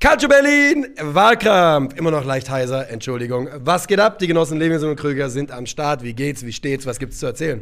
[0.00, 3.50] Calcio Berlin, Wahlkampf, immer noch leicht heiser, Entschuldigung.
[3.56, 4.18] Was geht ab?
[4.18, 6.02] Die Genossen Levinson und Krüger sind am Start.
[6.02, 6.44] Wie geht's?
[6.46, 6.86] Wie steht's?
[6.86, 7.60] Was gibt's zu erzählen?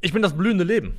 [0.00, 0.96] Ich bin das blühende Leben.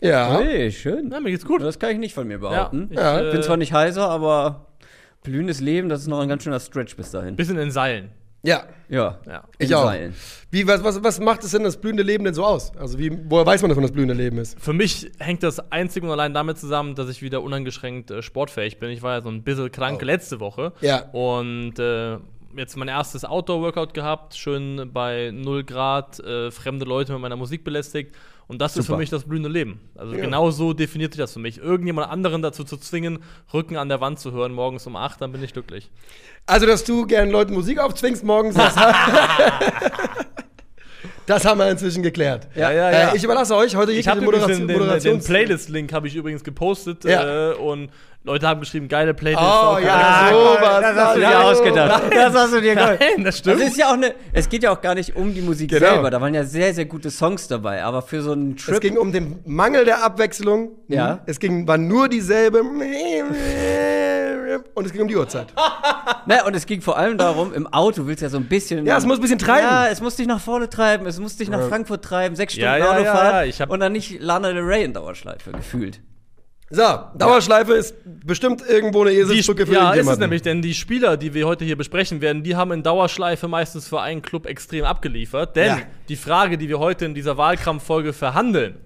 [0.00, 0.38] Ja.
[0.38, 1.10] Hey, schön.
[1.10, 1.62] Ja, mir geht's gut.
[1.62, 2.86] Das kann ich nicht von mir behaupten.
[2.90, 4.66] ich, Ja, äh, bin zwar nicht heiser, aber
[5.24, 7.34] blühendes Leben, das ist noch ein ganz schöner Stretch bis dahin.
[7.34, 8.10] bisschen in Seilen.
[8.42, 8.64] Ja.
[8.88, 9.18] Ja.
[9.26, 9.44] Ja.
[9.58, 9.84] Ich auch.
[9.84, 10.14] Seilen.
[10.50, 12.72] Wie, was, was, was macht es denn das blühende Leben denn so aus?
[12.76, 14.58] Also, wie, woher weiß man, dass man das blühende Leben ist?
[14.58, 18.78] Für mich hängt das einzig und allein damit zusammen, dass ich wieder uneingeschränkt äh, sportfähig
[18.78, 18.90] bin.
[18.90, 20.04] Ich war ja so ein bisschen krank Oh.
[20.06, 20.72] letzte Woche.
[20.80, 21.02] Ja.
[21.12, 22.16] Und äh,
[22.56, 27.64] jetzt mein erstes Outdoor-Workout gehabt, schön bei 0 Grad, äh, fremde Leute mit meiner Musik
[27.64, 28.14] belästigt.
[28.48, 28.98] Und das ist für Super.
[28.98, 29.78] mich das blühende Leben.
[29.94, 30.22] Also Ja.
[30.22, 31.58] genau so definiert sich das für mich.
[31.58, 33.20] Irgendjemand anderen dazu zu zwingen,
[33.54, 35.88] Rücken an der Wand zu hören morgens um 8, dann bin ich glücklich.
[36.46, 38.74] Also, dass du gern Leuten Musik aufzwingst morgens, das,
[41.30, 42.48] das haben wir inzwischen geklärt.
[42.54, 43.12] Ja, ja, ja.
[43.12, 44.66] Äh, ich überlasse euch heute Ich jegliche habe übrigens Moderation.
[44.68, 47.50] den, den, den Playlist-Link habe ich übrigens gepostet Ja.
[47.52, 47.90] äh, und
[48.22, 49.42] Leute haben geschrieben, geile Playlist.
[49.42, 50.80] Oh, ja, sowas.
[50.82, 52.02] Das hast du dir Ja, ausgedacht.
[52.14, 52.98] Das hast du dir gedacht.
[53.00, 53.62] Nein, das stimmt.
[53.62, 55.86] Das ist ja auch eine, es geht ja auch gar nicht um die Musik Genau.
[55.86, 56.10] selber.
[56.10, 57.82] Da waren ja sehr, sehr gute Songs dabei.
[57.82, 58.74] Aber für so einen Trip.
[58.74, 60.72] Es ging um den Mangel der Abwechslung.
[60.88, 61.20] Ja.
[61.24, 62.62] Es ging, war nur dieselbe.
[64.74, 65.48] Und es ging um die Uhrzeit.
[66.26, 68.84] Ne, und es ging vor allem darum, im Auto willst du ja so ein bisschen.
[68.84, 69.66] Ja, es muss ein bisschen treiben.
[69.66, 72.68] Ja, es muss dich nach vorne treiben, es muss dich nach Frankfurt treiben, sechs Stunden
[72.68, 76.00] Ja, ja, Autofahrt ja, ich hab- und dann nicht Lana Del Rey in Dauerschleife gefühlt.
[76.72, 76.82] So,
[77.16, 81.16] Dauerschleife ist bestimmt irgendwo eine die Eselsbrücke für ja, ist es nämlich, denn die Spieler,
[81.16, 84.84] die wir heute hier besprechen werden, die haben in Dauerschleife meistens für einen Club extrem
[84.84, 85.56] abgeliefert.
[85.56, 85.78] Denn Ja.
[86.08, 88.76] die Frage, die wir heute in dieser Wahlkampffolge verhandeln,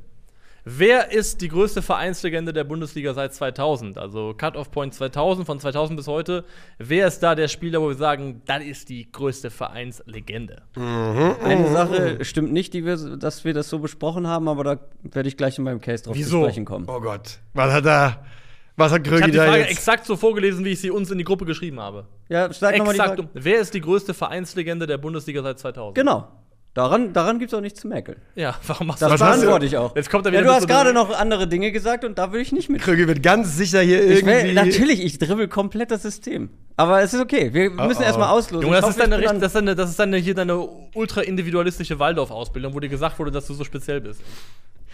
[0.65, 3.99] wer ist die größte Vereinslegende der Bundesliga seit 2000?
[3.99, 6.45] Also Cut-Off-Point 2000, von 2000 bis heute.
[6.79, 10.63] Wer ist da der Spieler, wo wir sagen, das ist die größte Vereinslegende?
[10.75, 15.29] Eine Sache stimmt nicht, die wir, dass wir das so besprochen haben, aber da werde
[15.29, 16.39] ich gleich in meinem Case drauf Wieso?
[16.41, 16.87] zu sprechen kommen.
[16.89, 17.39] Oh Gott.
[17.53, 18.25] Was hat da.
[18.77, 19.71] Was hat Ich Krögi habe die Frage jetzt?
[19.71, 22.07] exakt so vorgelesen, wie ich sie uns in die Gruppe geschrieben habe.
[22.29, 23.21] Ja, steig nochmal die Exakt.
[23.21, 23.23] Frage.
[23.23, 25.95] um- Wer ist die größte Vereinslegende der Bundesliga seit 2000?
[25.95, 26.27] Genau.
[26.75, 28.19] Daran, daran gibt es auch nichts zu mäkeln.
[28.35, 29.95] Ja, warum machst Das du hast du- beantworte ich auch.
[29.95, 32.33] Jetzt kommt er ja, wieder du mit hast gerade noch andere Dinge gesagt und da
[32.33, 32.83] will ich nicht mit.
[32.83, 34.55] Krögi wird ganz sicher hier Ich will, irgendwie.
[34.55, 36.51] natürlich, ich dribbel komplett das System.
[36.77, 37.55] Aber es ist okay.
[37.55, 38.05] Wir müssen oh.
[38.05, 38.67] erstmal auslosen.
[38.67, 42.01] Junge, das hoffe, ist, deine, das, ist deine, das ist deine, hier deine ultra individualistische
[42.01, 44.21] Waldorf-Ausbildung, wo dir gesagt wurde, dass du so speziell bist.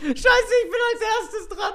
[0.03, 1.75] Scheiße, ich bin als erstes dran.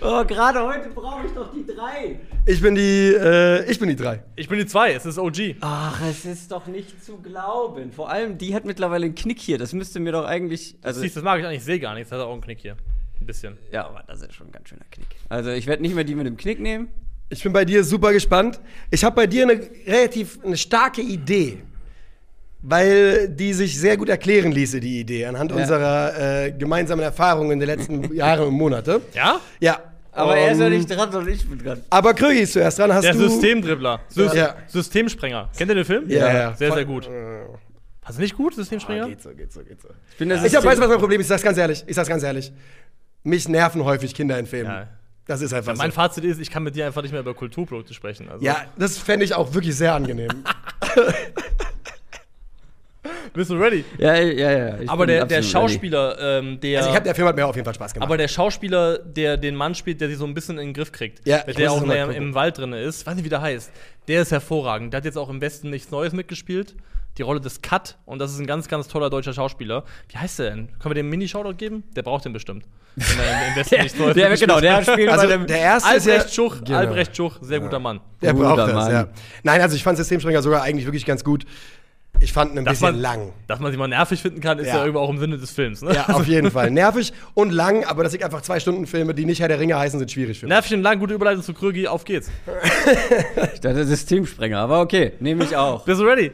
[0.00, 2.18] Oh, gerade heute brauche ich doch die drei.
[2.46, 3.14] Ich bin die.
[3.14, 4.22] Äh, ich bin die drei.
[4.36, 5.56] Ich bin die zwei, es ist OG.
[5.60, 7.92] Ach, es ist doch nicht zu glauben.
[7.92, 9.58] Vor allem, die hat mittlerweile einen Knick hier.
[9.58, 10.76] Das müsste mir doch eigentlich.
[10.82, 12.60] Also, Siehst, das mag ich eigentlich, ich sehe gar nichts, das hat auch einen Knick
[12.60, 12.76] hier.
[13.20, 13.58] Ein bisschen.
[13.70, 15.08] ja, aber das ist schon ein ganz schöner Knick.
[15.28, 16.88] Also, ich werde nicht mehr die mit dem Knick nehmen.
[17.28, 18.58] Ich bin bei dir super gespannt.
[18.90, 21.62] Ich habe bei dir eine relativ eine starke Idee.
[22.62, 25.56] Weil die sich sehr gut erklären ließe, die Idee, anhand Ja.
[25.56, 29.00] unserer äh, gemeinsamen Erfahrungen der letzten Jahre und Monate.
[29.14, 29.40] Ja?
[29.60, 29.78] Ja.
[30.12, 31.80] Aber er ist ja Ähm, nicht dran, sondern ich bin dran.
[31.88, 32.92] Aber Krögi ist zuerst dran.
[32.92, 33.28] Hast Der du.
[33.28, 34.00] Systemdribbler.
[34.08, 34.56] Sys Ja.
[34.66, 35.48] Systemsprenger.
[35.56, 36.08] Kennt ihr den Film?
[36.10, 36.54] Ja, ja.
[36.54, 37.08] Sehr, sehr gut.
[38.02, 39.04] Hast du nicht gut, Systemsprenger?
[39.04, 39.88] Ah, geht so, geht so, geht so.
[40.10, 41.26] Ich bin das Ich hab, weißt du, was mein Problem ist?
[41.26, 41.84] Ich sag's ganz ehrlich.
[41.86, 42.52] Ich sag's ganz ehrlich.
[43.22, 44.70] Mich nerven häufig Kinder in Filmen.
[44.70, 44.88] Ja.
[45.26, 45.94] Das ist einfach Mein so.
[45.94, 48.28] Fazit ist, ich kann mit dir einfach nicht mehr über Kulturprodukte sprechen.
[48.28, 50.28] Also, Ja, das fände ich auch wirklich sehr angenehm.
[53.34, 53.84] Bist du ready?
[53.98, 54.80] Ja, ja, ja.
[54.80, 56.78] ich Aber der, der Schauspieler, ähm, der.
[56.78, 58.06] Also ich hab, der Film hat mir auf jeden Fall Spaß gemacht.
[58.06, 60.92] aber der Schauspieler, der den Mann spielt, der sich so ein bisschen in den Griff
[60.92, 62.10] kriegt, Ja, der auch gucken.
[62.12, 63.70] im Wald drin ist, weiß nicht, wie der heißt,
[64.08, 64.92] der ist hervorragend.
[64.92, 66.74] Der hat jetzt auch im Westen nichts Neues mitgespielt.
[67.18, 69.82] Die Rolle des Cut und das ist ein ganz, ganz toller deutscher Schauspieler.
[70.08, 70.68] Wie heißt der denn?
[70.78, 71.82] Können wir dem einen Mini-Shoutout geben?
[71.96, 72.64] Der braucht den bestimmt.
[72.94, 75.46] Wenn er im Westen nichts Neues der, genau, der spielt also bei dem.
[75.48, 76.78] der erste ist ja, Albrecht Schuch, Genau.
[76.78, 78.00] Albrecht Schuch, sehr guter Mann.
[78.22, 78.92] Der Guter braucht das, Mann.
[78.92, 79.08] ja.
[79.42, 81.44] Nein, also ich fand Systemspringer sogar eigentlich wirklich ganz gut.
[82.22, 83.32] Ich fand ihn ein Dass bisschen man, lang.
[83.46, 84.74] dass man sich mal nervig finden kann, ist Ja.
[84.76, 85.80] ja, irgendwo auch im Sinne des Films.
[85.82, 85.94] Ne?
[85.94, 86.70] Ja, auf jeden Fall.
[86.70, 89.78] Nervig und lang, aber dass ich einfach zwei Stunden Filme, die nicht Herr der Ringe
[89.78, 90.50] heißen, sind schwierig für mich.
[90.52, 92.30] Nervig und lang, gute Überleitung zu Krögi, auf geht's.
[93.54, 95.84] Ich dachte, Systemsprenger, aber okay, nehme ich auch.
[95.84, 96.32] Bist du ready?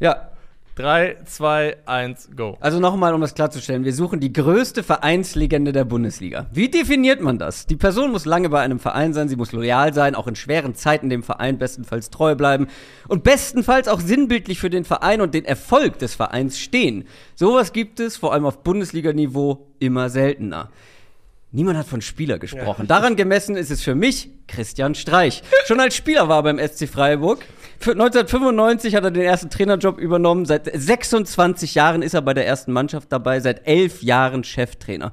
[0.00, 0.30] Ja,
[0.76, 2.56] 3, 2, 1, go.
[2.58, 6.46] Also nochmal, um das klarzustellen, wir suchen die größte Vereinslegende der Bundesliga.
[6.52, 7.66] Wie definiert man das?
[7.66, 10.74] Die Person muss lange bei einem Verein sein, sie muss loyal sein, auch in schweren
[10.74, 12.66] Zeiten dem Verein bestenfalls treu bleiben
[13.06, 17.04] und bestenfalls auch sinnbildlich für den Verein und den Erfolg des Vereins stehen.
[17.36, 20.70] Sowas gibt es, vor allem auf Bundesliga-Niveau, immer seltener.
[21.52, 22.88] Niemand hat von Spieler gesprochen.
[22.88, 25.44] Daran gemessen ist es für mich Christian Streich.
[25.66, 27.44] Schon als Spieler war er beim SC Freiburg.
[27.78, 30.46] Für 1995 hat er den ersten Trainerjob übernommen.
[30.46, 33.40] Seit 26 Jahren ist er bei der ersten Mannschaft dabei.
[33.40, 35.12] Seit elf Jahren Cheftrainer.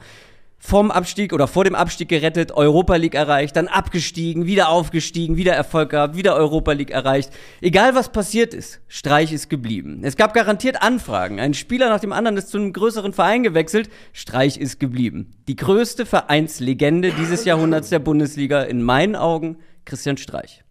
[0.63, 5.53] Vom Abstieg oder vor dem Abstieg gerettet, Europa League erreicht, dann abgestiegen, wieder aufgestiegen, wieder
[5.53, 7.31] Erfolg gehabt, wieder Europa League erreicht.
[7.61, 10.01] Egal was passiert ist, Streich ist geblieben.
[10.03, 11.39] Es gab garantiert Anfragen.
[11.39, 13.89] Ein Spieler nach dem anderen ist zu einem größeren Verein gewechselt.
[14.13, 15.33] Streich ist geblieben.
[15.47, 20.63] Die größte Vereinslegende dieses Jahrhunderts der Bundesliga in meinen Augen Christian Streich.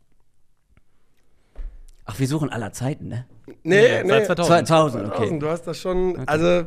[2.05, 3.27] Ach, wir suchen aller Zeiten, ne?
[3.63, 4.69] Nee, Seit 2000.
[4.69, 5.17] 2000, okay.
[5.17, 6.67] 2000, du hast das schon, also,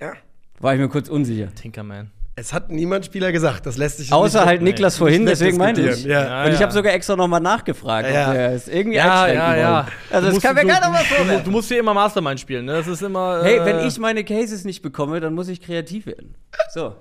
[0.00, 0.12] ja.
[0.60, 1.54] War ich mir kurz unsicher.
[1.54, 2.10] Tinkerman.
[2.38, 5.56] Es hat niemand Spieler gesagt, das lässt sich Außer nicht- halt Niklas vorhin, nicht deswegen
[5.56, 6.04] meine ich.
[6.04, 6.22] Ja.
[6.22, 6.64] Ja, Und ich ja.
[6.64, 8.28] habe sogar extra nochmal nachgefragt, Ja.
[8.28, 9.88] ob wir es irgendwie Ja, einschränken ja, ja.
[10.10, 11.44] Also das kann mir du- keiner was du, vorwerfen.
[11.44, 12.72] du musst hier immer Mastermind spielen, ne?
[12.74, 13.40] Das ist immer.
[13.42, 16.34] Hey, äh, wenn ich meine Cases nicht bekomme, dann muss ich kreativ werden.
[16.74, 16.94] So.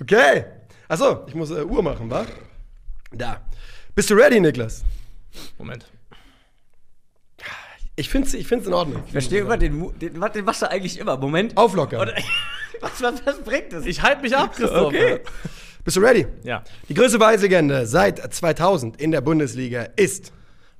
[0.00, 0.44] Okay.
[0.88, 2.26] Achso, ich muss äh, Uhr machen, wa?
[3.12, 3.40] Da.
[3.94, 4.84] Bist du ready, Niklas?
[5.58, 5.86] Moment.
[7.96, 9.02] Ich find's, ich find's in Ordnung.
[9.06, 11.16] Ich verstehe immer den, Mu- den, was- den machst du eigentlich immer.
[11.18, 11.56] Moment.
[11.56, 12.00] Auflockern.
[12.00, 12.14] Oder,
[12.80, 13.84] was, was, was bringt das?
[13.84, 14.86] Ich halte mich ab, Christoph.
[14.86, 15.20] Okay.
[15.84, 16.26] Bist du ready?
[16.44, 16.62] Ja.
[16.88, 20.32] Die größte Weislegende seit 2000 in der Bundesliga ist.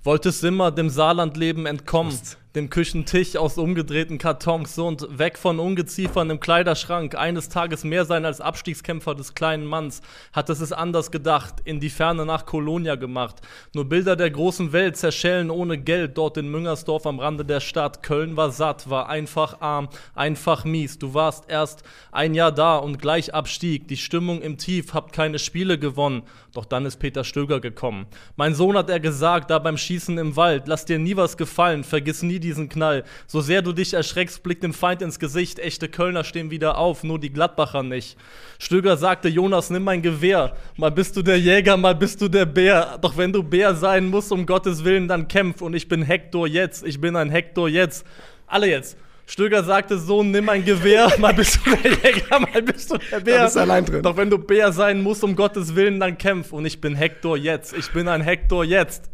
[0.02, 2.18] Wollte Simmer dem Saarlandleben entkommen,
[2.55, 8.25] dem Küchentisch aus umgedrehten Kartons und weg von Ungeziefern im Kleiderschrank, eines Tages mehr sein
[8.25, 10.02] als Abstiegskämpfer des kleinen Manns,
[10.32, 13.37] hat es es anders gedacht, in die Ferne nach Kolonia gemacht.
[13.73, 18.02] Nur Bilder der großen Welt zerschellen ohne Geld, dort in Müngersdorf am Rande der Stadt.
[18.02, 20.99] Köln war satt, war einfach arm, einfach mies.
[20.99, 23.87] Du warst erst ein Jahr da und gleich Abstieg.
[23.87, 26.23] Die Stimmung im Tief, habt keine Spiele gewonnen.
[26.52, 28.06] Doch dann ist Peter Stöger gekommen.
[28.37, 31.85] Mein Sohn hat er gesagt, da beim Schießen im Wald, lass dir nie was gefallen,
[31.85, 33.05] vergiss nie diesen Knall.
[33.29, 35.61] So sehr du dich erschreckst, blickt dem Feind ins Gesicht.
[35.61, 38.17] Echte Kölner stehen wieder auf, nur die Gladbacher nicht.
[38.58, 40.56] Stöger sagte, Jonas, nimm mein Gewehr.
[40.76, 42.99] Mal bist du der Jäger, mal bist du der Bär.
[43.00, 45.62] Doch wenn du Bär sein musst, um Gottes Willen, dann kämpf.
[45.62, 48.05] Und ich bin Hector jetzt, ich bin ein Hector jetzt.
[48.46, 48.96] Alle jetzt.
[49.31, 53.21] Stöger sagte, Sohn, nimm ein Gewehr, mal bist du der Jäger, mal bist du der
[53.21, 53.44] Bär.
[53.44, 54.03] bist du allein drin.
[54.03, 56.53] Doch wenn du Bär sein musst, um Gottes Willen, dann kämpf.
[56.53, 59.09] Und ich bin Hector jetzt, ich bin ein Hector jetzt.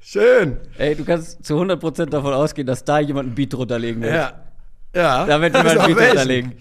[0.00, 0.58] Schön.
[0.76, 4.12] Ey, du kannst zu 100% davon ausgehen, dass da jemand ein Beat runterlegen wird.
[4.14, 4.32] Ja.
[4.94, 5.24] Ja.
[5.24, 6.08] Da wird jemand ein Beat welchen.
[6.10, 6.52] runterlegen.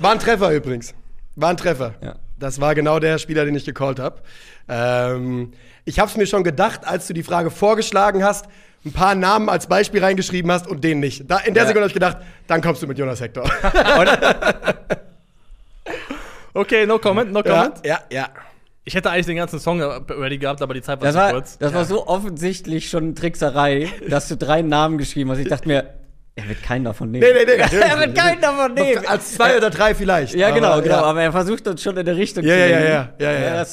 [0.00, 0.94] War ein Treffer übrigens.
[1.36, 1.94] War ein Treffer.
[2.02, 2.16] Ja.
[2.38, 4.20] Das war genau der Spieler, den ich gecallt habe.
[4.68, 5.52] Ähm,
[5.84, 8.46] ich habe es mir schon gedacht, als du die Frage vorgeschlagen hast,
[8.84, 11.30] ein paar Namen als Beispiel reingeschrieben hast und den nicht.
[11.30, 11.68] Da, in der Ja.
[11.68, 13.44] Sekunde habe ich gedacht, dann kommst du mit Jonas Hector.
[16.54, 17.74] Okay, no comment, no ja, comment.
[17.86, 18.28] ja, ja.
[18.84, 21.30] Ich hätte eigentlich den ganzen Song ready gehabt, aber die Zeit war Das zu war,
[21.32, 21.56] kurz.
[21.58, 25.38] das war so offensichtlich schon Trickserei, dass du drei Namen geschrieben hast.
[25.38, 25.94] Ich dachte mir,
[26.34, 27.24] er wird keinen davon nehmen.
[27.24, 27.78] Nee, nee, nee.
[27.80, 29.06] er wird keinen davon nehmen.
[29.06, 30.34] Als zwei oder drei vielleicht.
[30.34, 30.96] ja, genau, aber, genau.
[30.96, 31.02] ja.
[31.04, 33.12] Aber er versucht uns schon in der Richtung Ja, zu ja, ja, lenken.
[33.18, 33.64] ja, ja, ja.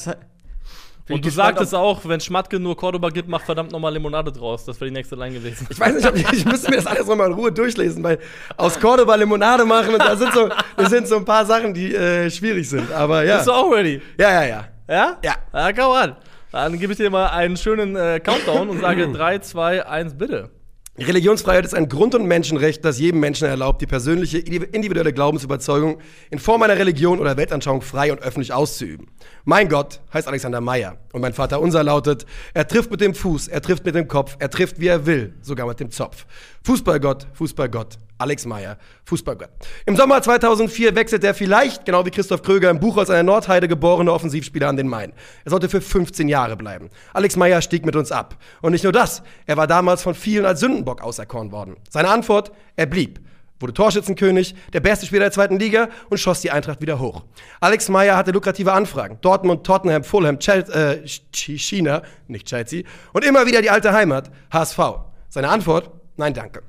[1.10, 3.92] Das- bin Und du gespannt, sagtest auch, wenn Schmatke nur Cordoba gibt, mach verdammt nochmal
[3.92, 4.64] Limonade draus.
[4.64, 5.66] Das wäre die nächste Line gewesen.
[5.70, 8.18] Ich weiß nicht, ob ich, ich müsste mir das alles nochmal in Ruhe durchlesen, weil
[8.56, 11.94] aus Cordoba Limonade machen und da sind so, da sind so ein paar Sachen, die
[11.94, 12.90] äh, schwierig sind.
[12.92, 13.36] Aber ja.
[13.36, 14.00] Bist du auch ready?
[14.18, 14.64] Ja, ja, ja.
[14.88, 15.16] Ja?
[15.22, 15.34] Ja.
[15.52, 16.16] Ja, komm an.
[16.52, 20.50] Dann gebe ich dir mal einen schönen äh, Countdown und sage 3, 2, 1, bitte.
[20.98, 25.98] Religionsfreiheit ist ein Grund- und Menschenrecht, das jedem Menschen erlaubt, die persönliche individuelle Glaubensüberzeugung
[26.30, 29.06] in Form einer Religion oder Weltanschauung frei und öffentlich auszuüben.
[29.44, 33.48] Mein Gott heißt Alexander Meyer und mein Vater unser lautet, er trifft mit dem Fuß,
[33.48, 36.26] er trifft mit dem Kopf, er trifft wie er will, sogar mit dem Zopf.
[36.64, 38.76] Fußballgott, Fußballgott, Alex Meyer,
[39.06, 39.48] Fußballgott.
[39.86, 43.66] Im Sommer 2004 wechselt er vielleicht, genau wie Christoph Kröger, im Buch aus einer Nordheide
[43.66, 45.12] geborene Offensivspieler an den Main.
[45.44, 46.90] Er sollte für 15 Jahre bleiben.
[47.14, 48.36] Alex Meyer stieg mit uns ab.
[48.62, 51.76] Und nicht nur das, er war damals von vielen als Sündenbock auserkoren worden.
[51.88, 53.20] Seine Antwort, er blieb
[53.62, 57.24] wurde Torschützenkönig, der beste Spieler der zweiten Liga und schoss die Eintracht wieder hoch.
[57.60, 59.18] Alex Meyer hatte lukrative Anfragen.
[59.20, 64.30] Dortmund, Tottenham, Fulham, Chelsea, äh, Ch- China, nicht Chelsea, und immer wieder die alte Heimat,
[64.50, 64.78] HSV.
[65.28, 65.90] Seine Antwort?
[66.16, 66.62] Nein, danke.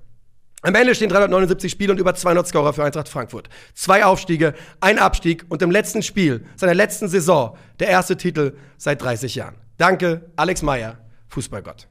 [0.64, 3.50] Am Ende stehen 379 Spiele und über 200 Scorer für Eintracht Frankfurt.
[3.74, 9.02] Zwei Aufstiege, ein Abstieg und im letzten Spiel seiner letzten Saison der erste Titel seit
[9.02, 9.56] 30 Jahren.
[9.78, 11.00] Danke, Alex Meyer,
[11.30, 11.88] Fußballgott.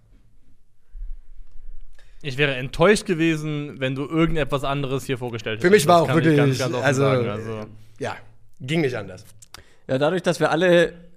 [2.22, 5.66] Ich wäre enttäuscht gewesen, wenn du irgendetwas anderes hier vorgestellt hättest.
[5.66, 7.28] Für mich war Das auch wirklich, ganz, ganz also, sagen.
[7.28, 7.66] also
[7.98, 8.16] ja,
[8.60, 9.24] ging nicht anders.
[9.88, 11.09] Ja, dadurch, dass wir alle.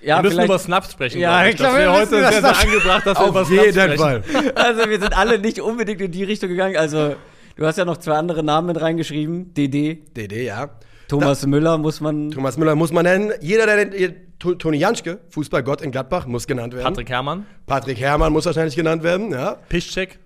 [0.00, 1.18] Ja, wir müssen vielleicht- über Snaps sprechen.
[1.20, 3.64] Ja, ich glaube, das wir heute sehr, sehr Snaps- angebracht, dass wir über Auf Snaps
[3.64, 3.98] jeden sprechen.
[3.98, 4.22] Fall.
[4.54, 6.76] Also, wir sind alle nicht unbedingt in die Richtung gegangen.
[6.76, 7.14] Also,
[7.56, 9.54] du hast ja noch zwei andere Namen mit reingeschrieben.
[9.54, 10.02] DD.
[10.16, 10.68] DD, ja.
[11.08, 12.30] Thomas Müller muss man.
[12.30, 13.32] Thomas Müller muss man nennen.
[13.40, 16.84] Jeder, der den, T- Toni Janschke, Fußballgott in Gladbach, muss genannt werden.
[16.84, 19.56] Patrick Herrmann, Patrick Herrmann muss wahrscheinlich genannt werden, ja.
[19.68, 20.18] Piszczek.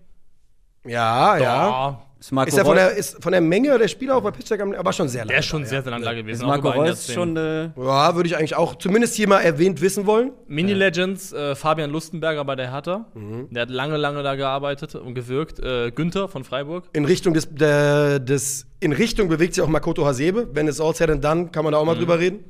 [0.84, 1.42] Ja, ja.
[1.42, 2.02] Ja.
[2.20, 4.60] Ist Marco Ist er von der, ist von der Menge der Spieler auf der Pitchdeck,
[4.60, 5.28] aber schon sehr lange.
[5.30, 6.40] Der ist schon da, sehr, sehr lange da gewesen.
[6.42, 7.36] ist Marco Reus schon.
[7.36, 10.32] Äh, Ja, würde ich eigentlich auch zumindest hier mal erwähnt wissen wollen.
[10.48, 13.06] Mini-Legends, äh, Fabian Lustenberger bei der Hertha.
[13.14, 13.48] Mhm.
[13.50, 15.60] Der hat lange, lange da gearbeitet und gewirkt.
[15.60, 16.88] Äh, Günther von Freiburg.
[16.92, 20.48] In Richtung des, der, des, in Richtung bewegt sich auch Makoto Hasebe.
[20.52, 21.98] Wenn es all said and done, kann man da auch mal Mhm.
[22.00, 22.44] drüber reden.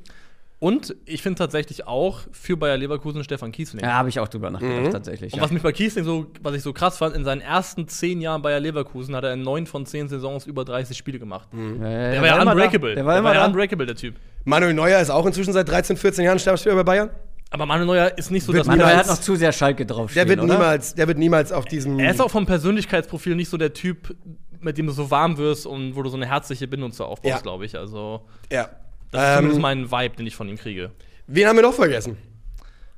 [0.61, 3.85] Und ich finde tatsächlich auch für Bayer Leverkusen Stefan Kiesling.
[3.85, 4.91] ja, habe ich auch drüber nachgedacht, Mhm.
[4.91, 5.33] tatsächlich.
[5.33, 5.45] Und Ja.
[5.45, 8.43] was mich bei Kiesling so, was ich so krass fand, in seinen ersten zehn Jahren
[8.43, 11.49] Bayer Leverkusen hat er in neun von zehn Saisons über 30 Spiele gemacht.
[11.53, 11.81] Mhm.
[11.81, 12.51] Ja, Der war ja da.
[12.51, 12.95] unbreakable.
[12.97, 13.47] Der war immer ja da.
[13.47, 14.17] unbreakable, der Typ.
[14.45, 17.11] Manuel Neuer ist auch inzwischen seit 13, 14 Jahren Stammspieler bei Bayern.
[17.51, 19.53] Aber Manuel Neuer ist nicht so Wird das Manuel Manuel Niemals- hat noch zu sehr
[19.53, 20.53] Schalke Der draufstehen, wird oder?
[20.55, 22.01] niemals, der wird niemals auf diesem.
[22.01, 24.15] Er ist auch vom Persönlichkeitsprofil nicht so der Typ,
[24.61, 27.33] mit dem du so warm wirst und wo du so eine herzliche Bindung zu aufbaust,
[27.37, 27.41] Ja.
[27.41, 27.79] glaube ich.
[27.79, 28.23] Also,
[28.53, 28.69] ja.
[29.11, 30.91] Das ist zumindest Ähm, mein Vibe, den ich von ihm kriege.
[31.27, 32.17] wen haben wir noch vergessen?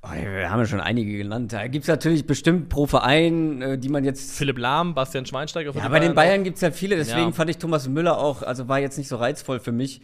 [0.03, 1.53] Oh, wir haben ja schon einige genannt.
[1.53, 4.33] Da gibt es natürlich bestimmt pro Verein, äh, die man jetzt.
[4.33, 5.73] Philipp Lahm, Bastian Schweinsteiger.
[5.75, 7.33] Ja, bei den Bayern gibt es ja viele, deswegen Ja.
[7.33, 10.01] fand ich Thomas Müller auch, also war jetzt nicht so reizvoll für mich,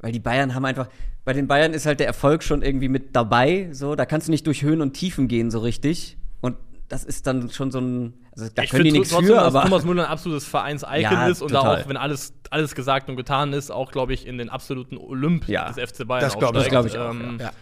[0.00, 0.88] weil die Bayern haben einfach,
[1.24, 4.32] bei den Bayern ist halt der Erfolg schon irgendwie mit dabei, so, da kannst du
[4.32, 6.56] nicht durch Höhen und Tiefen gehen so richtig und
[6.88, 9.42] das ist dann schon so ein, also da ich können die finde nichts trotzdem, für,
[9.42, 13.08] aber Thomas Müller ein absolutes Vereins-Icon Ja, ist und da auch, wenn alles, alles gesagt
[13.08, 15.70] und getan ist, auch, glaube ich, in den absoluten Olymp Ja.
[15.70, 16.84] des FC Bayern Das glaub ich- aufsteigt.
[16.86, 17.52] das glaub ich auch, Ähm, Ja.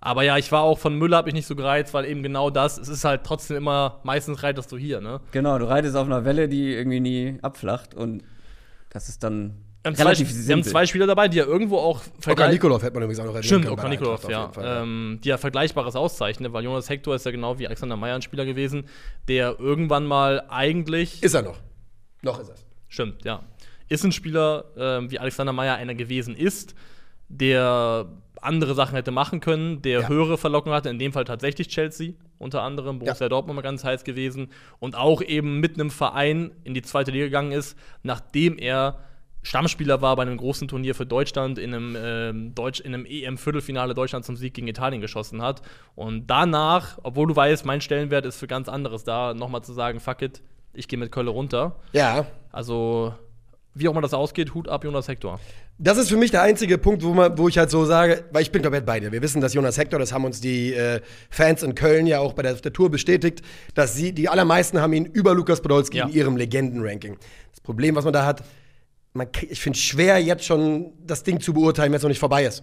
[0.00, 2.50] Aber ja, ich war auch von Müller, habe ich nicht so gereizt, weil eben genau
[2.50, 5.20] das, es ist halt trotzdem immer, meistens reitest du hier, ne?
[5.32, 8.22] genau, du reitest auf einer Welle, die irgendwie nie abflacht und
[8.90, 11.78] das ist dann Wir haben, zwei, relativ wir haben zwei Spieler dabei, die ja irgendwo
[11.78, 14.44] auch Okan Nikolov hätte man übrigens auch noch Stimmt, Okan Nikolov, ja.
[14.46, 17.66] auf jeden Fall, Ähm, die ja Vergleichbares auszeichnen, weil Jonas Hector ist ja genau wie
[17.66, 18.84] Alexander Meyer ein Spieler gewesen,
[19.26, 21.24] der irgendwann mal eigentlich.
[21.24, 21.58] Ist er noch?
[22.22, 22.54] Noch ist er.
[22.86, 23.40] Stimmt, ja.
[23.88, 26.74] Ist ein Spieler, ähm, wie Alexander Meyer einer gewesen ist,
[27.28, 28.06] der
[28.40, 30.08] andere Sachen hätte machen können, der Ja.
[30.08, 34.04] höhere Verlockung hatte, in dem Fall tatsächlich Chelsea, unter anderem, Borussia Dortmund mal ganz heiß
[34.04, 39.00] gewesen und auch eben mit einem Verein in die zweite Liga gegangen ist, nachdem er
[39.42, 43.94] Stammspieler war bei einem großen Turnier für Deutschland in einem, ähm, Deutsch, in einem EM-Viertelfinale
[43.94, 45.62] Deutschland zum Sieg gegen Italien geschossen hat.
[45.94, 50.00] Und danach, obwohl du weißt, mein Stellenwert ist für ganz anderes da, nochmal zu sagen,
[50.00, 50.42] fuck it,
[50.74, 51.76] ich gehe mit Köln runter.
[51.92, 52.26] Ja.
[52.52, 53.14] Also,
[53.78, 55.38] wie auch immer das ausgeht, Hut ab, Jonas Hector.
[55.78, 58.42] Das ist für mich der einzige Punkt, wo, man, wo ich halt so sage, weil
[58.42, 59.12] ich bin komplett bei dir.
[59.12, 62.32] Wir wissen, dass Jonas Hector, das haben uns die äh, Fans in Köln ja auch
[62.32, 63.42] bei der, der Tour bestätigt,
[63.74, 66.06] dass sie, die allermeisten haben ihn über Lukas Podolski Ja.
[66.06, 67.16] in ihrem Legendenranking.
[67.52, 68.42] Das Problem, was man da hat,
[69.12, 72.44] man, ich finde schwer, jetzt schon das Ding zu beurteilen, wenn es noch nicht vorbei
[72.44, 72.62] ist.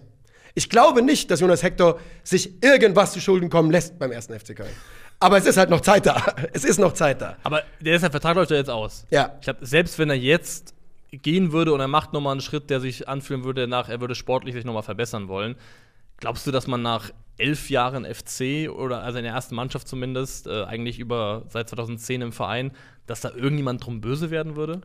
[0.54, 4.56] Ich glaube nicht, dass Jonas Hector sich irgendwas zu Schulden kommen lässt beim ersten FC
[4.56, 4.70] Köln.
[5.18, 6.22] Aber es ist halt noch Zeit da.
[6.52, 7.36] Es ist noch Zeit da.
[7.42, 9.06] Aber der ist der Vertrag läuft ja jetzt aus.
[9.10, 9.34] Ja.
[9.40, 10.74] Ich glaube, selbst wenn er jetzt
[11.10, 14.14] gehen würde und er macht nochmal einen Schritt, der sich anfühlen würde, nach, er würde
[14.14, 15.56] sportlich sich nochmal verbessern wollen,
[16.18, 20.46] glaubst du, dass man nach elf Jahren FC oder also in der ersten Mannschaft zumindest,
[20.46, 22.72] äh, eigentlich über seit 2010 im Verein,
[23.06, 24.80] dass da irgendjemand drum böse werden würde?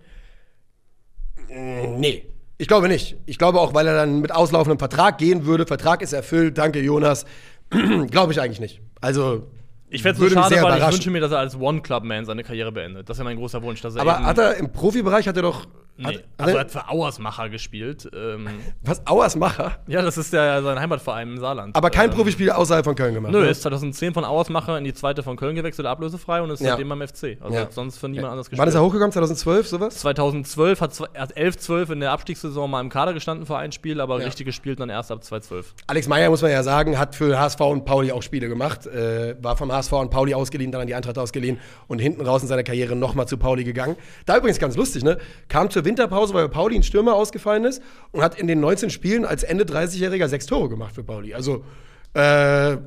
[1.50, 2.25] Nee.
[2.58, 3.18] Ich glaube nicht.
[3.25, 5.66] Ich glaube auch, weil er dann mit auslaufendem Vertrag gehen würde.
[5.66, 7.25] Vertrag ist erfüllt, danke Jonas.
[8.12, 8.82] glaube ich eigentlich nicht.
[9.00, 9.48] Also.
[9.90, 12.72] Ich fände es so schade, weil ich wünsche mir, dass er als One-Club-Man seine Karriere
[12.72, 13.10] beendet.
[13.10, 13.82] Das ist ja mein großer Wunsch.
[13.82, 15.68] Dass er Aber hat er im Profibereich hat er doch.
[15.98, 18.10] Nee, Hat, also er hat für Auersmacher gespielt.
[18.15, 18.48] Ähm,
[18.81, 19.77] was Auersmacher?
[19.88, 21.75] ja, das ist ja sein Heimatverein im Saarland.
[21.75, 23.31] Aber kein Ähm, Profispiel außerhalb von Köln gemacht.
[23.31, 23.50] Nö, ne?
[23.50, 26.69] ist 2010 von Auersmacher in die zweite von Köln gewechselt, ablösefrei und ist Ja.
[26.71, 27.38] seitdem beim FC.
[27.41, 27.67] Also Ja.
[27.69, 28.60] sonst für niemand anders gespielt.
[28.62, 29.12] Wann ist er hochgekommen?
[29.12, 29.95] 2012, sowas?
[30.00, 33.71] 2012 hat, er hat 11, 12 in der Abstiegssaison mal im Kader gestanden für ein
[33.71, 34.25] Spiel, aber Ja.
[34.25, 35.75] richtig gespielt dann erst ab 2012.
[35.88, 38.88] Alex Meyer, muss man ja sagen, hat für HSV und Pauli auch Spiele gemacht.
[38.88, 42.41] Äh, war vom HSV und Pauli ausgeliehen, dann an die Eintracht ausgeliehen und hinten raus
[42.41, 43.95] in seiner Karriere nochmal zu Pauli gegangen.
[44.25, 45.17] Da übrigens ganz lustig, ne?
[45.48, 49.25] Kam zur Winterpause, weil Pauli ein Stürmer ausgefallen ist und hat in den 19 Spielen
[49.25, 51.33] als Ende 30-Jähriger sechs Tore gemacht für Pauli.
[51.33, 51.63] Also
[52.13, 52.77] äh,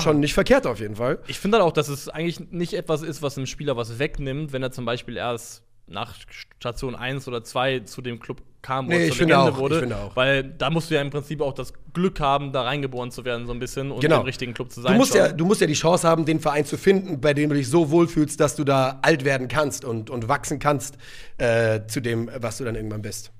[0.00, 1.18] schon nicht verkehrt auf jeden Fall.
[1.26, 4.52] Ich finde halt auch, dass es eigentlich nicht etwas ist, was einem Spieler was wegnimmt,
[4.52, 6.14] wenn er zum Beispiel erst nach
[6.58, 9.52] Station 1 oder 2 zu dem Club kam, wo Nee, er ich zur finde Legende
[9.52, 9.74] auch, wurde.
[9.74, 10.16] ich finde auch.
[10.16, 13.46] Weil da musst du ja im Prinzip auch das Glück haben, da reingeboren zu werden,
[13.46, 14.20] so ein bisschen und Genau.
[14.20, 14.92] im richtigen Club zu sein.
[14.92, 15.20] Du musst, schon.
[15.20, 17.68] ja, du musst ja die Chance haben, den Verein zu finden, bei dem du dich
[17.68, 20.96] so wohlfühlst, dass du da alt werden kannst und, und wachsen kannst
[21.36, 23.30] äh, zu dem, was du dann irgendwann bist.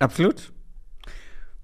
[0.00, 0.52] Absolut.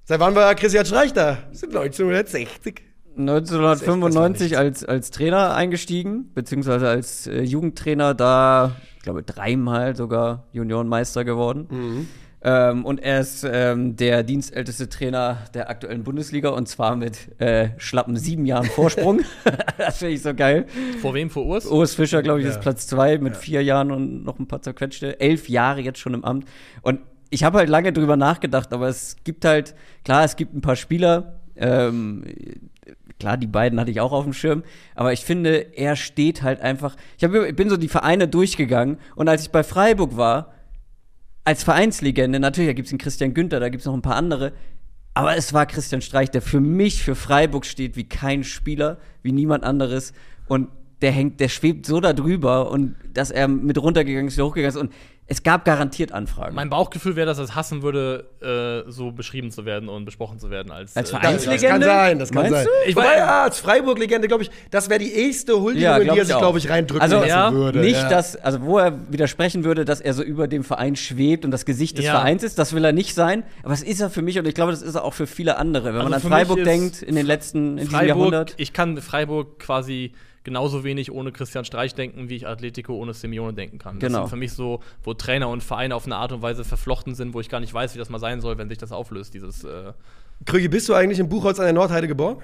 [0.04, 1.38] Seit wann war Christian Streich da?
[1.50, 2.80] Das sind 1960.
[3.18, 11.24] 1995 als, als Trainer eingestiegen, beziehungsweise als äh, Jugendtrainer da, ich glaube, dreimal sogar Juniorenmeister
[11.24, 12.08] geworden.
[12.42, 17.70] Ähm, und er ist ähm, der dienstälteste Trainer der aktuellen Bundesliga und zwar mit äh,
[17.78, 19.22] schlappen sieben Jahren Vorsprung.
[19.78, 20.66] das finde ich so geil.
[21.00, 21.30] Vor wem?
[21.30, 21.66] Vor Urs?
[21.66, 22.52] Urs Fischer, glaube ich, Ja.
[22.52, 25.18] ist Platz zwei mit vier Jahren und noch ein paar zerquetschte.
[25.18, 26.46] Elf Jahre jetzt schon im Amt.
[26.82, 30.60] Und ich habe halt lange drüber nachgedacht, aber es gibt halt, klar, es gibt ein
[30.60, 32.24] paar Spieler, ähm,
[33.18, 34.62] klar, die beiden hatte ich auch auf dem Schirm,
[34.94, 36.96] aber ich finde, er steht halt einfach.
[37.18, 40.52] Ich, hab, ich bin so die Vereine durchgegangen und als ich bei Freiburg war,
[41.44, 44.16] als Vereinslegende, natürlich, da gibt es einen Christian Günther, da gibt es noch ein paar
[44.16, 44.52] andere,
[45.14, 49.32] aber es war Christian Streich, der für mich, für Freiburg steht wie kein Spieler, wie
[49.32, 50.12] niemand anderes.
[50.46, 50.68] Und
[51.02, 54.68] der hängt, der schwebt so da drüber und dass er mit runtergegangen ist, wieder hochgegangen
[54.74, 54.92] ist und
[55.28, 56.54] es gab garantiert Anfragen.
[56.54, 60.38] Mein Bauchgefühl wäre, dass er es hassen würde, äh, so beschrieben zu werden und besprochen
[60.38, 61.86] zu werden als, Als äh, Vereins- Das, das Vereinslegende?
[61.86, 62.66] kann sein, das kann Meinst sein.
[62.84, 62.88] du?
[62.90, 66.08] Ich Wobei, ja, als Freiburg-Legende, glaube ich, das wäre die erste Huldigung, Ja, in die
[66.10, 67.80] er ich sich, glaube ich, reindrücken Also, lassen ja, würde.
[67.80, 68.08] nicht, ja.
[68.08, 71.64] dass, also wo er widersprechen würde, dass er so über dem Verein schwebt und das
[71.64, 72.12] Gesicht des Ja.
[72.12, 73.42] Vereins ist, das will er nicht sein.
[73.64, 75.56] Aber es ist er für mich und ich glaube, das ist er auch für viele
[75.56, 75.86] andere.
[75.86, 78.54] Wenn Also man an Freiburg denkt, in den letzten, in diesem Freiburg, Jahrhundert.
[78.58, 80.12] ich kann Freiburg quasi
[80.46, 83.98] genauso wenig ohne Christian Streich denken, wie ich Atletico ohne Simeone denken kann.
[83.98, 84.20] Das Genau.
[84.22, 87.34] sind für mich so, wo Trainer und Vereine auf eine Art und Weise verflochten sind,
[87.34, 89.64] wo ich gar nicht weiß, wie das mal sein soll, wenn sich das auflöst, dieses
[89.64, 89.92] äh,
[90.44, 92.38] Krügi, bist du eigentlich im Buchholz an der Nordheide geboren?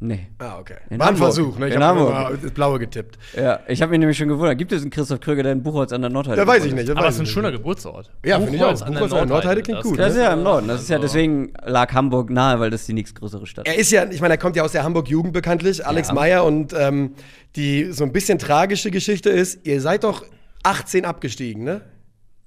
[0.00, 0.28] Nee.
[0.38, 0.74] Ah, okay.
[0.90, 1.34] In War ein Hamburg.
[1.34, 1.68] Versuch, ne?
[1.68, 3.18] Ich In habe das Blaue getippt.
[3.36, 4.56] Ja, ich habe mich nämlich schon gewundert.
[4.56, 6.88] Gibt es einen Christoph Kröger, der in Buchholz an der Nordheide Da weiß ich nicht.
[6.88, 7.50] das Aber es ist ein schöner.
[7.50, 8.08] Geburtsort.
[8.24, 8.68] Ja, finde ich auch.
[8.80, 9.98] Buchholz an der Nordheide klingt das gut, ist?
[9.98, 10.68] Das ist ja im Norden.
[10.68, 13.90] Das ist ja also- deswegen lag Hamburg nahe, weil das die nächstgrößere Stadt Er ist
[13.90, 16.14] ja, ich meine, er kommt ja aus der Hamburg-Jugend bekanntlich, Alex Ja.
[16.14, 16.44] Meyer.
[16.44, 17.14] Und ähm,
[17.56, 20.24] die so ein bisschen tragische Geschichte ist, ihr seid doch
[20.62, 21.80] 18 abgestiegen, ne?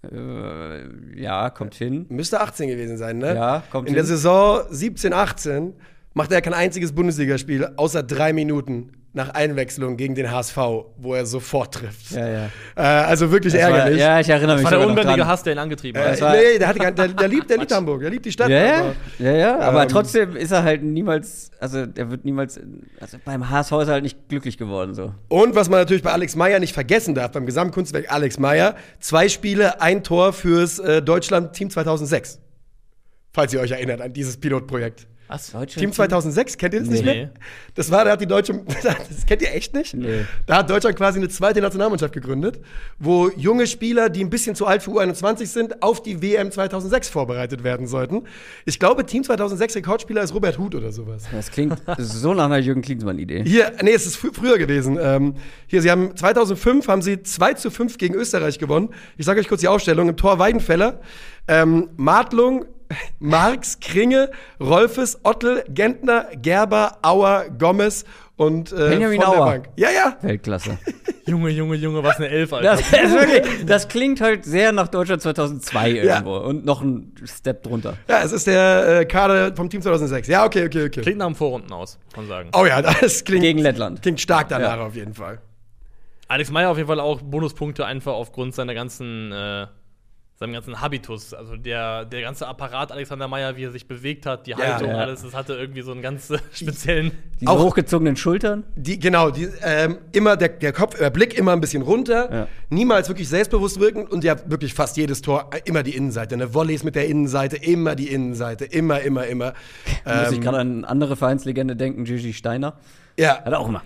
[0.10, 2.05] Äh, ja, kommt hin.
[2.10, 3.36] Müsste 18 gewesen sein, ne?
[3.36, 4.08] Ja, kommt In der hin.
[4.08, 5.74] Saison 17, 18
[6.13, 10.56] macht er kein einziges Bundesligaspiel, außer drei Minuten nach Einwechslung gegen den HSV,
[10.98, 12.12] wo er sofort trifft.
[12.12, 12.46] Ja, ja.
[12.77, 14.00] Äh, also wirklich Das war, ärgerlich.
[14.00, 15.27] ja, ich erinnere mich Das war der unbändige.
[15.27, 16.22] Hass, der ihn angetrieben Äh, hat.
[16.22, 18.48] war- nee, der, hat, der, der, liebt, der liebt Hamburg, der liebt die Stadt.
[18.50, 22.24] Ja, ja, aber- ja, ja, aber Ähm, trotzdem ist er halt niemals, also er wird
[22.24, 22.58] niemals,
[23.01, 25.13] also beim HSV ist er halt nicht glücklich geworden so.
[25.27, 29.27] Und was man natürlich bei Alex Meyer nicht vergessen darf, beim Gesamtkunstwerk Alex Meyer, zwei
[29.27, 32.39] Spiele, ein Tor fürs äh, Deutschland-Team 2006.
[33.34, 35.06] Falls ihr euch erinnert an dieses Pilotprojekt.
[35.31, 35.51] Was?
[35.67, 37.15] Team 2006, kennt ihr das nicht Nee.
[37.15, 37.29] mehr?
[37.75, 39.93] Das war, da hat die deutsche, das kennt ihr echt nicht?
[39.93, 40.25] Nee.
[40.45, 42.59] Da hat Deutschland quasi eine zweite Nationalmannschaft gegründet,
[43.00, 47.07] wo junge Spieler, die ein bisschen zu alt für U21 sind, auf die WM 2006
[47.09, 48.23] vorbereitet werden sollten.
[48.65, 51.23] Ich glaube, Team 2006 Rekordspieler ist Robert Huth oder sowas.
[51.31, 53.43] Das klingt so nach einer Jürgen Klinsmann-Idee.
[53.45, 54.97] Hier, nee, es ist frü früher gewesen.
[55.01, 55.35] Ähm,
[55.67, 58.89] hier, sie haben 2005 haben sie 2 zu 5 gegen Österreich gewonnen.
[59.17, 60.09] Ich sage euch kurz die Aufstellung.
[60.09, 61.00] Im Tor Weidenfeller,
[61.47, 62.65] ähm, Martlung,
[63.19, 64.29] Marx, Kringe,
[64.60, 68.05] Rolfes, Ottel, Gentner, Gerber, Auer, Gomez
[68.38, 69.45] und äh, Benjamin von der Auer.
[69.45, 69.69] Bank.
[69.75, 70.17] Ja, ja.
[70.21, 70.77] Weltklasse.
[71.27, 72.71] Junge, Junge, Junge, was eine Elf, Alter.
[72.71, 77.62] Das, ist wirklich, das klingt halt sehr nach Deutschland 2002 irgendwo und noch ein Step
[77.63, 77.95] drunter.
[78.10, 80.27] Ja, es ist der äh, Kader vom Team 2006.
[80.27, 81.01] Ja, okay, okay, okay.
[81.01, 82.50] Klingt nach einem Vorrunden aus, kann man sagen.
[82.55, 84.01] Oh ja, das klingt, Gegen Lettland.
[84.01, 84.85] klingt stark danach Ja.
[84.87, 85.39] auf jeden Fall.
[86.27, 89.68] Alex Meyer auf jeden Fall auch Bonuspunkte einfach aufgrund seiner ganzen, äh,
[90.42, 91.34] seinem ganzen Habitus.
[91.34, 94.96] Also der, der ganze Apparat Alexander Meyer, wie er sich bewegt hat, die Haltung, ja.
[94.98, 97.12] alles, das hatte irgendwie so einen ganz äh, speziellen.
[97.46, 98.64] Auch- hochgezogenen Schultern.
[98.75, 102.48] Die, genau, die, ähm, immer der, der Kopf, der Blick immer ein bisschen runter, Ja.
[102.70, 106.36] niemals wirklich selbstbewusst wirken und ja wirklich fast jedes Tor äh, immer die Innenseite.
[106.36, 106.54] Ne?
[106.54, 109.54] Volleys mit der Innenseite, immer die Innenseite, immer, immer, immer.
[110.06, 112.77] Muss ich Ähm, gerade an eine andere Vereinslegende denken, Gigi Steiner.
[113.18, 113.84] ja, Hat er auch immer.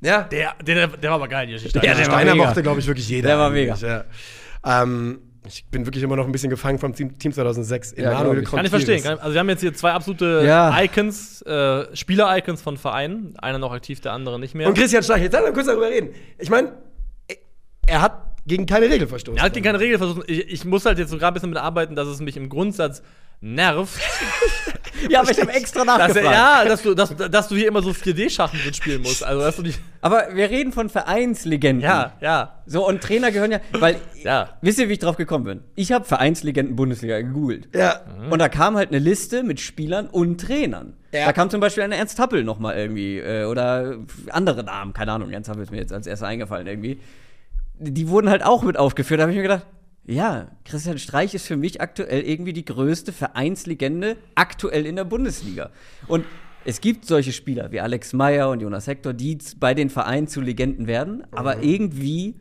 [0.00, 0.22] ja.
[0.22, 2.46] Der, der, der war aber geil, Yoshi Ja, der Steiner mega.
[2.46, 3.28] mochte, glaube ich, wirklich jeder.
[3.28, 4.04] Der war eigentlich, Ja.
[4.66, 7.94] Ähm, ich bin wirklich immer noch ein bisschen gefangen vom Team, Team 2006.
[7.96, 8.50] Ja, glaub Emanuel ich.
[8.50, 9.04] Kann ich verstehen.
[9.06, 10.82] Also wir haben jetzt hier zwei absolute Ja.
[10.82, 13.36] Icons, äh, Spieler-Icons von Vereinen.
[13.38, 14.68] Einer noch aktiv, der andere nicht mehr.
[14.68, 16.10] Und Christian Streich, jetzt lass mal kurz darüber reden.
[16.38, 16.72] Ich meine,
[17.86, 19.38] er hat gegen keine Regel verstoßen.
[19.38, 20.28] er hat gegen keine Regel versucht.
[20.28, 22.48] Ich, ich muss halt jetzt so gerade ein bisschen mit arbeiten, dass es mich im
[22.48, 23.02] Grundsatz
[23.44, 24.00] nervt.
[25.10, 26.24] Ja, aber ich habe extra dass, nachgefragt.
[26.24, 29.22] er, ja, dass du, dass, dass du hier immer so 4D-Schachen mitspielen musst.
[29.22, 29.78] Also, dass du nicht.
[30.00, 31.82] Aber wir reden von Vereinslegenden.
[31.82, 32.62] Ja, ja.
[32.64, 34.50] So, und Trainer gehören ja, weil, Ja.
[34.62, 35.60] wisst ihr, wie ich drauf gekommen bin?
[35.74, 37.68] Ich habe Vereinslegenden Bundesliga gegoogelt.
[37.74, 38.00] Ja.
[38.30, 40.94] Und da kam halt eine Liste mit Spielern und Trainern.
[41.12, 41.26] Ja.
[41.26, 43.96] Da kam zum Beispiel eine Ernst Happel noch mal irgendwie äh, oder
[44.30, 45.30] andere Namen, keine Ahnung.
[45.32, 47.00] Ernst Happel ist mir jetzt als erster eingefallen irgendwie.
[47.78, 49.18] Die wurden halt auch mit aufgeführt.
[49.18, 49.66] Da habe ich mir gedacht,
[50.06, 55.70] ja, Christian Streich ist für mich aktuell irgendwie die größte Vereinslegende aktuell in der Bundesliga.
[56.06, 56.24] Und
[56.64, 60.40] es gibt solche Spieler wie Alex Meyer und Jonas Hector, die bei den Vereinen zu
[60.40, 62.34] Legenden werden, aber irgendwie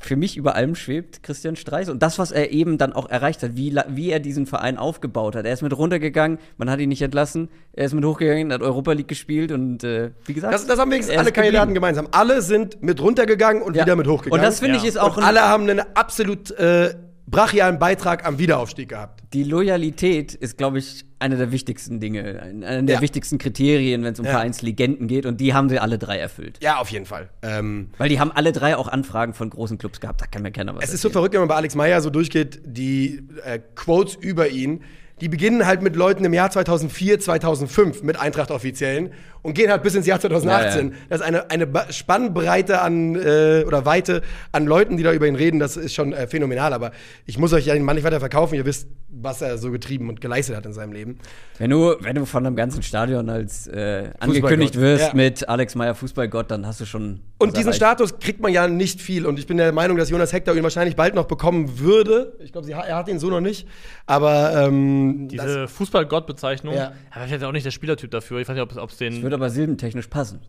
[0.00, 3.42] für mich über allem schwebt Christian Streich und das, was er eben dann auch erreicht
[3.42, 5.44] hat, wie, wie er diesen Verein aufgebaut hat.
[5.46, 8.92] Er ist mit runtergegangen, man hat ihn nicht entlassen, er ist mit hochgegangen, hat Europa
[8.92, 10.52] League gespielt und äh, wie gesagt.
[10.54, 12.08] Das, das haben wenigstens alle Kandidaten gemeinsam.
[12.12, 13.84] Alle sind mit runtergegangen und Ja.
[13.84, 14.40] wieder mit hochgegangen.
[14.40, 14.82] Und das finde Ja.
[14.82, 16.94] ich ist auch und alle haben einen absolut äh,
[17.30, 19.22] brachialen Beitrag am Wiederaufstieg gehabt.
[19.32, 23.00] die Loyalität ist, glaube ich, eine der wichtigsten Dinge, ein- einer der Ja.
[23.00, 24.32] wichtigsten Kriterien, wenn es um Ja.
[24.32, 26.58] Vereinslegenden geht und die haben sie alle drei erfüllt.
[26.62, 27.28] Ja, auf jeden Fall.
[27.42, 30.50] Ähm, Weil die haben alle drei auch Anfragen von großen Clubs gehabt, da kann mir
[30.50, 31.12] keiner was es ist so erzählen.
[31.12, 34.82] verrückt, wenn man bei Alex Meyer so durchgeht, die äh, Quotes über ihn,
[35.20, 39.10] die beginnen halt mit Leuten im Jahr 2004, 2005 mit Eintracht Offiziellen
[39.42, 40.88] und gehen halt bis ins Jahr 2018.
[40.88, 41.00] Ja, ja.
[41.08, 44.22] Das ist eine, eine Spannbreite an, äh, oder Weite
[44.52, 46.72] an Leuten, die da über ihn reden, das ist schon äh, phänomenal.
[46.72, 46.92] Aber
[47.26, 50.08] ich muss euch ja den Mann nicht weiter verkaufen, ihr wisst, was er so getrieben
[50.08, 51.18] und geleistet hat in seinem Leben.
[51.58, 55.14] Wenn du, wenn du von einem ganzen Stadion als äh, angekündigt wirst ja.
[55.14, 57.76] mit Alex Meyer Fußballgott, dann hast du schon Und diesen erreicht.
[57.76, 59.26] Status kriegt man ja nicht viel.
[59.26, 62.34] Und ich bin der Meinung, dass Jonas Hector ihn wahrscheinlich bald noch bekommen würde.
[62.38, 63.66] Ich glaube, er hat ihn so noch nicht.
[64.06, 66.74] Aber ähm, Diese Fußballgott-Bezeichnung.
[66.74, 66.92] Ja.
[67.10, 68.38] Aber ich hatte auch nicht der Spielertyp dafür.
[68.38, 69.29] Ich weiß nicht, ob es den.
[69.30, 70.40] Würde aber silbentechnisch passen.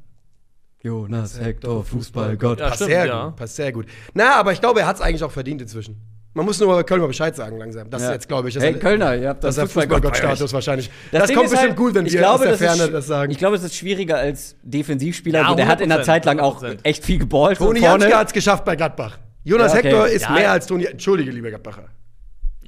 [0.81, 2.59] Jonas Hector, Fußballgott.
[2.59, 3.25] Ja, passt stimmt, sehr ja.
[3.27, 3.35] gut.
[3.35, 3.85] Passt sehr gut.
[4.15, 6.01] Na, aber ich glaube, er hat es eigentlich auch verdient inzwischen.
[6.33, 7.91] Man muss nur bei Köln mal Bescheid sagen langsam.
[7.91, 8.13] Das ist Ja.
[8.13, 10.89] jetzt, glaube ich, das Hey, ist Kölner, ihr habt das das ist Fußballgott-Status wahrscheinlich.
[11.11, 12.65] Das, Ding kommt ist bestimmt halt, gut, wenn ich wir glaube, aus der das ist
[12.67, 13.31] Ferne sch- das sagen.
[13.31, 15.41] Ich glaube, es ist schwieriger als Defensivspieler.
[15.41, 16.79] Ja, der hat in der 100%, Zeit lang auch 100%.
[16.83, 17.59] echt viel geballt.
[17.59, 17.81] Toni.
[17.81, 19.19] Janschke hat es geschafft bei Gladbach.
[19.43, 19.87] Jonas Ja, okay.
[19.89, 20.31] Hector ist Ja.
[20.31, 20.85] mehr als Toni.
[20.85, 21.89] Entschuldige, lieber Gladbacher.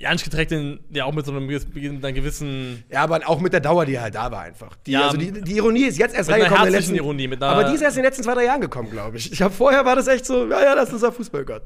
[0.03, 2.83] Janschke trägt den ja auch mit so einem mit einer gewissen.
[2.89, 4.75] Ja, aber auch mit der Dauer, die halt da war einfach.
[4.85, 6.67] Die, Ja, also die, die Ironie ist jetzt erst mit einer reingekommen.
[6.67, 8.33] in den herzlichen letzten- Ironie, mit einer- aber die ist erst in den letzten zwei,
[8.35, 9.31] drei Jahren gekommen, glaube ich.
[9.31, 11.63] Ich habe vorher war das echt so, ja, ja, das ist unser Fußballgott.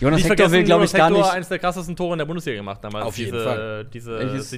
[0.00, 1.32] Jonas Hector will, glaube ich, Jonas gar Hector nicht.
[1.34, 3.04] eines der krassesten Tore in der Bundesliga gemacht damals.
[3.06, 3.84] Auf jeden diese, Fall.
[3.92, 4.50] Diese Welches?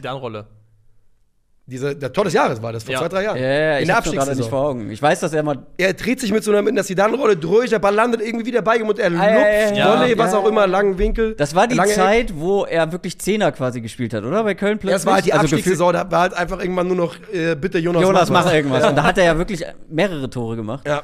[1.70, 1.94] Zidane-Rolle.
[1.94, 2.98] Diese, der Tor des Jahres war das, vor Ja.
[3.00, 3.36] zwei, drei Jahren.
[3.38, 4.90] Ja, ja, in ich der hab's gerade nicht vor Augen.
[4.90, 5.58] Ich weiß, dass er mal.
[5.76, 8.62] Er dreht sich mit so einer, mit einer Sidan-Rolle durch, der Ball landet irgendwie wieder
[8.62, 10.00] bei ihm und er lupft, ja, ja, ja.
[10.00, 10.38] Volley, was Ja.
[10.38, 11.34] auch immer, langen Winkel.
[11.36, 11.96] Das war die lange Eck.
[11.96, 14.42] Zeit, wo er wirklich Zehner quasi gespielt hat, oder?
[14.44, 14.94] Bei Köln plötzlich.
[14.96, 17.78] Das war halt die Also Abstiegssaison, da war halt einfach irgendwann nur noch, äh, bitte
[17.78, 18.44] Jonas, Jonas, mach was.
[18.46, 18.84] mach irgendwas.
[18.88, 20.86] Und da hat er ja wirklich mehrere Tore gemacht.
[20.86, 21.02] Ja.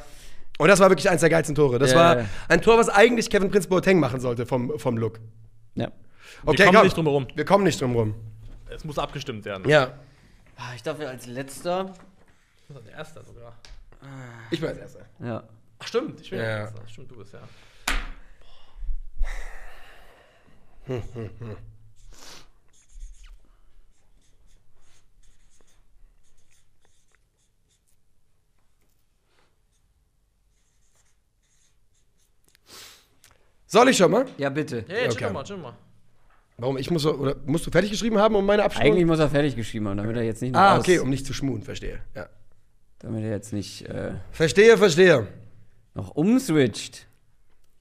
[0.58, 1.78] Und das war wirklich eins der geilsten Tore.
[1.78, 2.24] Das Ja, war ja.
[2.48, 5.20] ein Tor, was eigentlich Kevin Prince Boateng machen sollte vom, vom Look.
[5.74, 5.88] Ja.
[6.46, 6.84] Okay, kommen komm.
[6.84, 7.26] nicht drum herum.
[7.34, 8.14] Wir kommen nicht drum rum.
[8.74, 9.68] Es muss abgestimmt werden.
[9.68, 9.88] Ja.
[10.56, 11.94] Ah, Ich darf ja als letzter.
[12.68, 13.52] Das ist der Erste sogar.
[14.50, 15.06] Ich bin als Erster.
[15.20, 15.42] Ja.
[15.78, 16.20] Ach, stimmt.
[16.20, 16.44] Ich bin Ja.
[16.44, 16.80] der Erste.
[16.88, 17.40] Stimmt, du bist ja.
[33.66, 34.26] Soll ich schon mal?
[34.38, 34.84] Ja, bitte.
[34.88, 35.24] Hey, chill Okay.
[35.24, 35.74] doch mal, chill mal.
[36.58, 36.78] Warum?
[36.78, 38.92] Ich muss so, oder musst du fertig geschrieben haben, um meine Abstimmung?
[38.92, 41.10] Eigentlich muss er fertig geschrieben haben, damit er jetzt nicht noch ah, aus- okay, um
[41.10, 42.00] nicht zu schmuhen, verstehe.
[42.14, 42.28] Ja.
[43.00, 45.26] damit er jetzt nicht äh, Verstehe, verstehe.
[45.94, 47.06] noch umswitcht.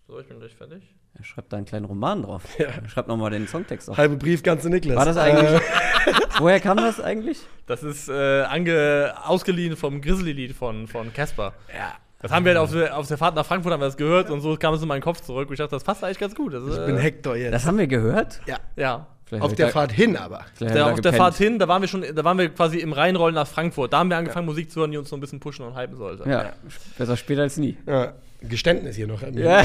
[0.07, 0.83] So, ich bin gleich fertig.
[1.17, 2.43] Er schreibt da einen kleinen Roman drauf.
[2.59, 2.65] Ja.
[2.67, 3.97] Er schreibt nochmal den Songtext auf.
[3.97, 4.97] Halbe Brief, ganze Niklas.
[4.97, 5.61] War das eigentlich?
[6.39, 7.39] Woher kam das eigentlich?
[7.67, 11.53] Das ist äh, ange ausgeliehen vom Grizzly-Lied von von Casper.
[11.73, 11.95] Ja.
[12.27, 14.29] Das haben wir halt auf der, auf der Fahrt nach Frankfurt haben wir das gehört
[14.29, 15.47] und so kam es in meinen Kopf zurück.
[15.49, 16.53] Und ich dachte, das passt eigentlich ganz gut.
[16.53, 17.53] Das, ist, Ich bin äh, Hector jetzt.
[17.53, 18.41] Das haben wir gehört.
[18.45, 18.57] ja.
[18.75, 19.07] Ja.
[19.27, 20.45] Vielleicht Auf der da- Fahrt hin aber.
[20.61, 22.93] hab auf der da Fahrt hin, da waren wir schon, da waren wir quasi im
[22.93, 23.91] Reinrollen nach Frankfurt.
[23.91, 25.97] Da haben wir angefangen, Musik zu hören, die uns so ein bisschen pushen und hypen
[25.97, 26.29] sollte.
[26.29, 26.51] Ja,
[26.95, 27.75] besser später als nie.
[27.88, 28.13] Ja.
[28.41, 29.23] Geständnis hier noch.
[29.33, 29.63] Ja.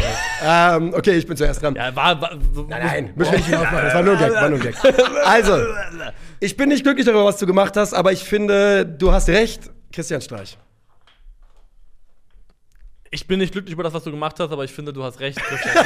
[0.77, 1.75] Ähm, okay, ich bin zuerst dran.
[1.75, 3.85] Ja, war, war so, Nein, nein, müssen wir nicht hinausmachen.
[3.85, 4.75] Das war nur ein Gag, war nur ein Gag.
[5.27, 5.59] Also,
[6.41, 9.71] ich bin nicht glücklich darüber, was du gemacht hast, aber ich finde, du hast recht,
[9.93, 10.57] Christian Streich.
[13.13, 15.19] Ich bin nicht glücklich über das, was du gemacht hast, aber ich finde, du hast
[15.21, 15.39] recht.
[15.39, 15.75] Christian.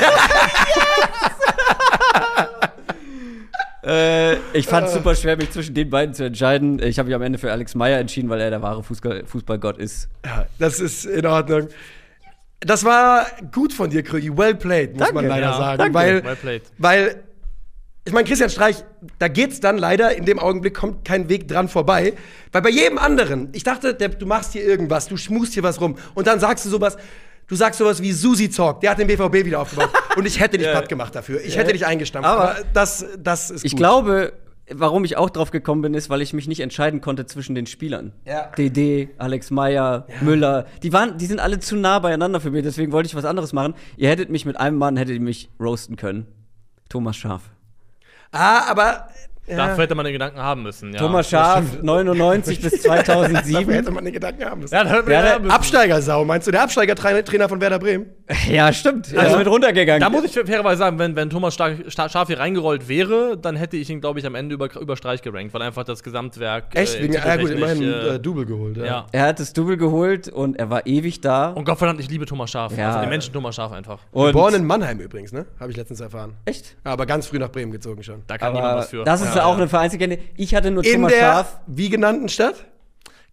[3.86, 6.80] Äh, ich fand es super schwer, mich zwischen den beiden zu entscheiden.
[6.82, 9.76] Ich habe mich am Ende für Alex Meyer entschieden, weil er der wahre Fußball Fußballgott
[9.76, 10.08] ist.
[10.24, 11.68] Ja, das ist in Ordnung.
[12.60, 14.34] Das war gut von dir, Krügi.
[14.34, 15.14] Well played, muss Danke.
[15.16, 15.78] man leider Ja, sagen.
[15.78, 15.94] danke.
[15.94, 16.62] Weil, Well played.
[16.78, 17.24] weil,
[18.06, 18.84] ich meine, Christian Streich,
[19.18, 22.12] da geht's dann leider, in dem Augenblick kommt kein Weg dran vorbei.
[22.52, 25.80] Weil bei jedem anderen, ich dachte, der, du machst hier irgendwas, du schmust hier was
[25.80, 26.96] rum und dann sagst du sowas,
[27.46, 30.58] du sagst sowas wie Susi Talk, der hat den BVB wieder aufgebaut und ich hätte
[30.58, 31.40] dich platt gemacht dafür.
[31.42, 32.28] Ich hätte dich eingestampft.
[32.28, 33.78] Aber- Aber, das, das ist Ich gut.
[33.78, 34.34] glaube,
[34.70, 37.66] warum ich auch drauf gekommen bin, ist, weil ich mich nicht entscheiden konnte zwischen den
[37.66, 38.12] Spielern.
[38.26, 38.50] Ja.
[38.56, 42.92] DD, Alex Meyer, Müller, die waren, die sind alle zu nah beieinander für mich, deswegen
[42.92, 43.74] wollte ich was anderes machen.
[43.96, 46.26] Ihr hättet mich mit einem Mann, hättet ihr mich roasten können.
[46.90, 47.42] Thomas Schaf.
[48.34, 49.08] Ah, aber.
[49.46, 49.56] Ja.
[49.56, 50.92] Dafür hätte man den Gedanken haben müssen.
[50.92, 50.98] Ja.
[51.00, 53.70] Thomas Schaf, 99 bis Dafür 2007.
[53.70, 54.74] hätte man den Gedanken haben müssen.
[54.74, 55.54] Ja, da hätte man Ja, haben müssen.
[55.54, 58.06] Absteigersau, meinst du, der Absteigertrainer von Werder Bremen?
[58.48, 59.12] ja, stimmt.
[59.12, 60.00] Er Also, ist mit runtergegangen.
[60.00, 63.90] Da muss ich fairerweise sagen, wenn, wenn Thomas Schaf hier reingerollt wäre, dann hätte ich
[63.90, 66.74] ihn, glaube ich, am Ende über, über Streich gerankt, weil einfach das Gesamtwerk.
[66.74, 66.98] Echt?
[66.98, 68.76] äh, Wegen, ja, gut, immerhin äh, äh, Double geholt.
[68.78, 68.84] Ja.
[68.84, 69.06] ja.
[69.12, 71.50] er hat das Double geholt und er war ewig da.
[71.50, 72.76] Und Gottverdammt, ich liebe Thomas Schaf.
[72.76, 72.88] Ja.
[72.88, 73.98] Also den Menschen Thomas Schaf einfach.
[74.12, 75.44] Und Geboren in Mannheim übrigens, ne?
[75.60, 76.34] Habe ich letztens erfahren.
[76.46, 76.76] echt?
[76.84, 78.22] Ja, aber ganz früh nach Bremen gezogen schon.
[78.26, 79.04] Da kann niemand Aber was für.
[79.04, 80.18] das ist Ja, auch eine Vereinslegende.
[80.36, 82.64] Ich hatte nur In Thomas der Schaf wie genannten Stadt?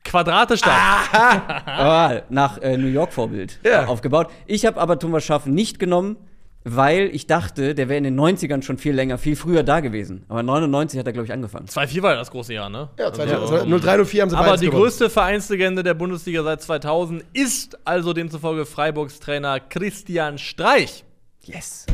[0.03, 0.73] Quadrate statt.
[1.13, 3.85] ah, nach äh, New York Vorbild Ja.
[3.85, 4.27] aufgebaut.
[4.47, 6.17] Ich habe aber Thomas Schaf nicht genommen,
[6.63, 10.25] weil ich dachte, der wäre in den 90ern schon viel länger, viel früher da gewesen.
[10.27, 11.67] Aber 99 hat er, glaube ich, angefangen.
[11.67, 12.89] 2-4 war ja das große Jahr, ne?
[12.99, 13.23] Ja, Also,
[13.79, 14.81] 03, 04 haben sie Aber die gewonnen.
[14.83, 21.03] größte Vereinslegende der Bundesliga seit 2000 ist also demzufolge Freiburgs Trainer Christian Streich.
[21.43, 21.85] Yes.